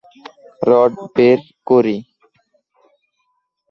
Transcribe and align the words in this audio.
Rod 0.69 0.91
বের 1.15 1.39
করি? 1.67 1.97